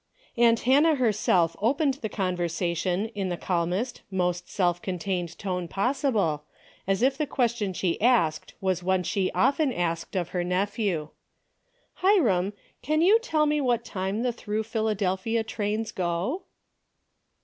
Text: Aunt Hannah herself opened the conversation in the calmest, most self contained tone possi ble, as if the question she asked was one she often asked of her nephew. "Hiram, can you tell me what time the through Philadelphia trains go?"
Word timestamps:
Aunt 0.35 0.61
Hannah 0.61 0.95
herself 0.95 1.55
opened 1.59 1.93
the 2.01 2.09
conversation 2.09 3.09
in 3.09 3.29
the 3.29 3.37
calmest, 3.37 4.01
most 4.09 4.49
self 4.49 4.81
contained 4.81 5.37
tone 5.37 5.67
possi 5.67 6.11
ble, 6.11 6.43
as 6.87 7.03
if 7.03 7.19
the 7.19 7.27
question 7.27 7.71
she 7.71 8.01
asked 8.01 8.55
was 8.59 8.81
one 8.81 9.03
she 9.03 9.29
often 9.33 9.71
asked 9.71 10.15
of 10.15 10.29
her 10.29 10.43
nephew. 10.43 11.09
"Hiram, 12.01 12.53
can 12.81 13.03
you 13.03 13.19
tell 13.19 13.45
me 13.45 13.61
what 13.61 13.85
time 13.85 14.23
the 14.23 14.33
through 14.33 14.63
Philadelphia 14.63 15.43
trains 15.43 15.91
go?" 15.91 16.45